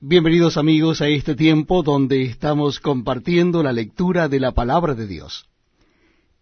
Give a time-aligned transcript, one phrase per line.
[0.00, 5.48] Bienvenidos amigos a este tiempo donde estamos compartiendo la lectura de la palabra de Dios.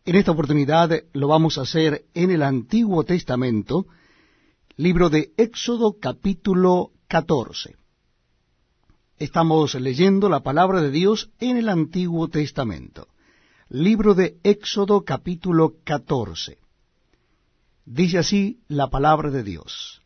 [0.04, 3.86] En esta oportunidad lo vamos a hacer en el Antiguo Testamento,
[4.76, 7.76] libro de Éxodo capítulo 14.
[9.16, 13.08] Estamos leyendo la palabra de Dios en el Antiguo Testamento.
[13.70, 16.58] Libro de Éxodo capítulo 14.
[17.86, 20.02] Dice así la palabra de Dios.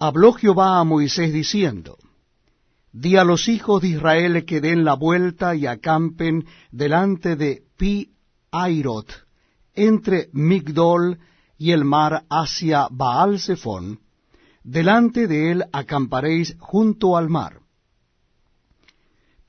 [0.00, 1.96] Habló Jehová a Moisés diciendo,
[2.92, 8.12] Di a los hijos de Israel que den la vuelta y acampen delante de Pi
[8.50, 9.26] Airot,
[9.74, 11.18] entre Migdol
[11.58, 14.00] y el mar hacia Baal Zephón,
[14.64, 17.60] delante de él acamparéis junto al mar.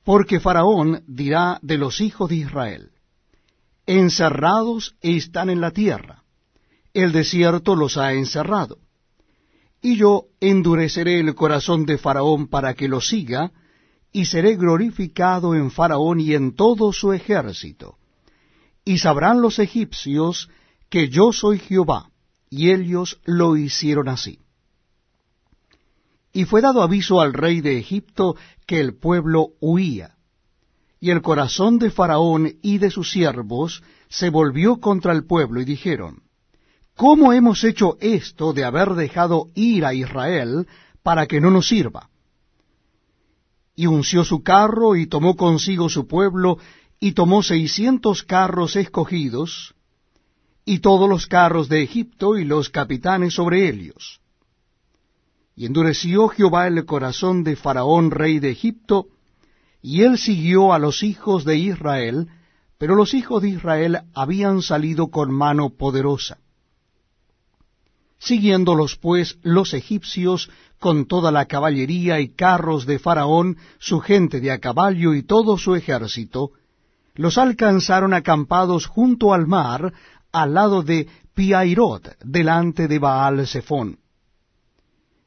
[0.04, 2.90] Porque Faraón dirá de los hijos de Israel,
[3.86, 6.24] encerrados están en la tierra,
[6.92, 8.78] el desierto los ha encerrado
[9.82, 13.52] y yo endureceré el corazón de Faraón para que lo siga,
[14.12, 17.96] y seré glorificado en Faraón y en todo su ejército.
[18.84, 20.50] Y sabrán los egipcios
[20.88, 22.10] que yo soy Jehová,
[22.50, 24.40] y ellos lo hicieron así.
[26.32, 30.16] Y fue dado aviso al rey de Egipto que el pueblo huía.
[31.00, 35.64] Y el corazón de Faraón y de sus siervos se volvió contra el pueblo, y
[35.64, 36.22] dijeron,
[36.96, 40.66] ¿Cómo hemos hecho esto de haber dejado ir a Israel
[41.02, 42.10] para que no nos sirva?
[43.74, 46.58] Y unció su carro y tomó consigo su pueblo
[46.98, 49.74] y tomó seiscientos carros escogidos
[50.64, 54.20] y todos los carros de Egipto y los capitanes sobre ellos.
[55.56, 59.08] Y endureció Jehová el corazón de Faraón rey de Egipto,
[59.82, 62.28] y él siguió a los hijos de Israel,
[62.78, 66.38] pero los hijos de Israel habían salido con mano poderosa.
[68.20, 74.50] Siguiéndolos pues los egipcios con toda la caballería y carros de Faraón, su gente de
[74.50, 76.52] a caballo y todo su ejército,
[77.14, 79.92] los alcanzaron acampados junto al mar,
[80.32, 83.98] al lado de Piairot, delante de Baal Zephón.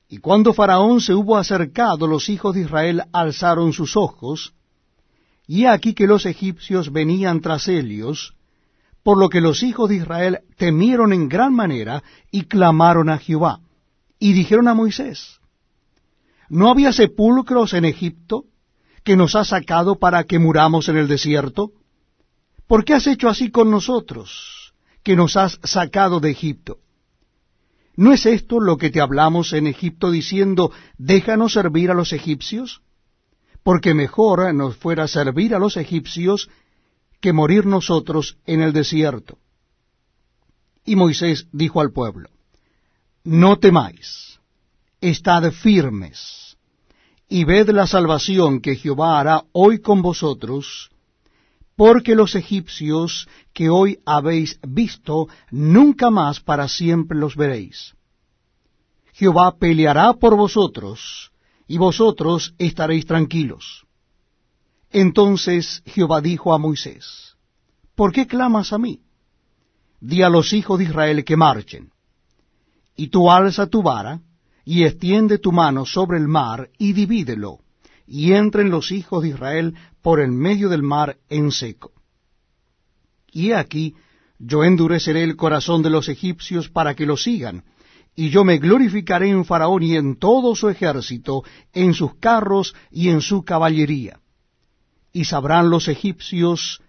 [0.08, 4.54] Y cuando Faraón se hubo acercado, los hijos de Israel alzaron sus ojos,
[5.48, 8.36] y aquí que los egipcios venían tras ellos,
[9.04, 13.60] por lo que los hijos de Israel temieron en gran manera y clamaron a Jehová.
[14.18, 15.40] Y dijeron a Moisés,
[16.50, 18.46] ¿no había sepulcros en Egipto
[19.04, 21.72] que nos has sacado para que muramos en el desierto?
[22.66, 26.78] ¿Por qué has hecho así con nosotros, que nos has sacado de Egipto?
[27.98, 32.82] ¿No es esto lo que te hablamos en Egipto diciendo, déjanos servir a los egipcios?
[33.62, 36.50] Porque mejor nos fuera servir a los egipcios
[37.24, 39.38] que morir nosotros en el desierto.
[40.84, 42.30] Y Moisés dijo al pueblo,
[43.24, 44.42] No temáis,
[45.00, 46.58] estad firmes,
[47.30, 50.90] y ved la salvación que Jehová hará hoy con vosotros,
[51.78, 57.96] porque los egipcios que hoy habéis visto, nunca más para siempre los veréis.
[59.14, 61.32] Jehová peleará por vosotros,
[61.70, 63.86] y vosotros estaréis tranquilos.
[64.94, 67.36] Entonces Jehová dijo a Moisés,
[67.96, 69.02] ¿por qué clamas a mí?
[70.00, 71.90] Di a los hijos de Israel que marchen.
[72.96, 74.22] Y tú alza tu vara,
[74.64, 77.58] y extiende tu mano sobre el mar, y divídelo,
[78.06, 79.74] y entren los hijos de Israel
[80.04, 81.92] por el medio del mar en seco.
[83.32, 83.96] Y he aquí,
[84.38, 87.64] yo endureceré el corazón de los egipcios para que lo sigan,
[88.16, 91.42] y yo me glorificaré en Faraón y en todo su ejército,
[91.74, 94.20] en sus carros y en su caballería
[95.14, 96.82] y sabrán los egipcios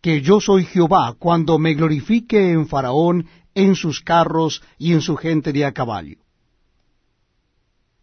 [0.00, 5.16] que yo soy Jehová cuando me glorifique en Faraón, en sus carros y en su
[5.16, 6.18] gente de a caballo.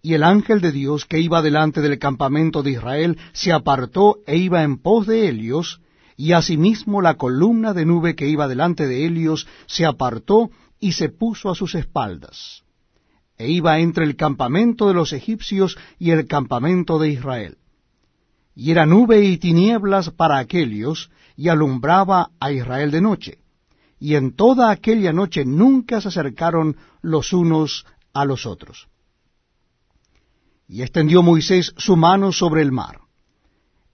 [0.01, 4.35] Y el ángel de Dios que iba delante del campamento de Israel se apartó e
[4.37, 5.79] iba en pos de Helios,
[6.17, 10.49] y asimismo la columna de nube que iba delante de Helios se apartó
[10.79, 12.63] y se puso a sus espaldas,
[13.37, 17.57] e iba entre el campamento de los egipcios y el campamento de Israel
[18.55, 23.39] y era nube y tinieblas para aquellos, y alumbraba a Israel de noche.
[23.99, 28.87] Y en toda aquella noche nunca se acercaron los unos a los otros.
[30.67, 32.99] Y extendió Moisés su mano sobre el mar.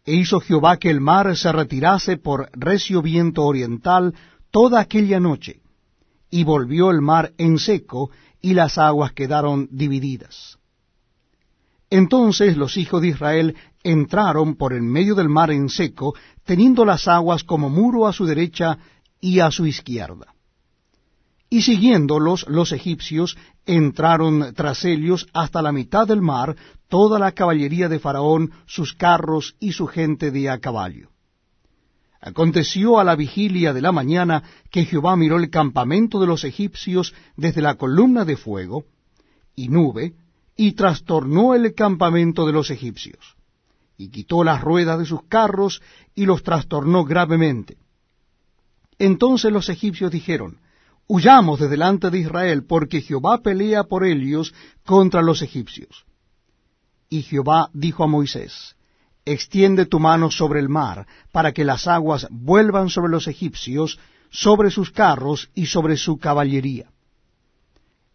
[0.05, 4.13] E hizo Jehová que el mar se retirase por recio viento oriental
[4.51, 5.61] toda aquella noche,
[6.29, 8.09] y volvió el mar en seco,
[8.41, 10.56] y las aguas quedaron divididas.
[11.89, 17.07] Entonces los hijos de Israel entraron por el medio del mar en seco, teniendo las
[17.07, 18.77] aguas como muro a su derecha
[19.21, 20.33] y a su izquierda.
[21.49, 26.57] Y siguiéndolos los egipcios, entraron tras ellos hasta la mitad del mar
[26.89, 31.09] toda la caballería de Faraón, sus carros y su gente de a caballo.
[32.19, 37.13] Aconteció a la vigilia de la mañana que Jehová miró el campamento de los egipcios
[37.37, 38.85] desde la columna de fuego
[39.55, 40.13] y nube,
[40.57, 43.35] y trastornó el campamento de los egipcios,
[43.95, 45.81] y quitó las ruedas de sus carros,
[46.15, 47.77] y los trastornó gravemente.
[48.97, 50.59] Entonces los egipcios dijeron,
[51.07, 56.05] Huyamos de delante de Israel, porque Jehová pelea por ellos contra los egipcios.
[57.07, 58.75] Y Jehová dijo a Moisés,
[59.23, 63.99] Extiende tu mano sobre el mar, para que las aguas vuelvan sobre los egipcios,
[64.31, 66.89] sobre sus carros y sobre su caballería.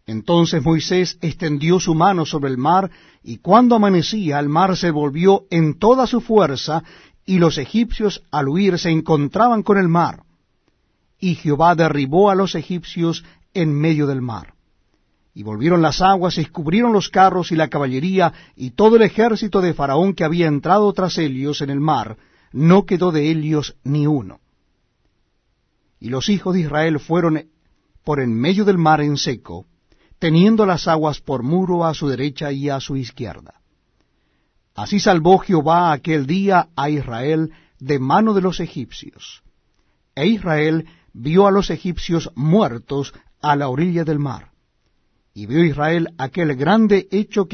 [0.05, 2.91] Entonces Moisés extendió su mano sobre el mar,
[3.23, 6.83] y cuando amanecía el mar se volvió en toda su fuerza,
[7.25, 10.23] y los egipcios al huir se encontraban con el mar.
[11.19, 13.23] Y Jehová derribó a los egipcios
[13.53, 14.55] en medio del mar.
[15.33, 19.61] Y volvieron las aguas, y cubrieron los carros y la caballería, y todo el ejército
[19.61, 22.17] de Faraón que había entrado tras ellos en el mar,
[22.51, 24.41] no quedó de ellos ni uno.
[25.99, 27.45] Y los hijos de Israel fueron
[28.03, 29.65] por en medio del mar en seco,
[30.23, 33.55] teniendo las aguas por muro a su derecha y a su izquierda.
[34.73, 39.43] Así salvó Jehová aquel día a Israel de mano de los egipcios.
[40.15, 44.51] E Israel vio a los egipcios muertos a la orilla del mar.
[45.33, 47.51] Y vio Israel aquel grande hecho que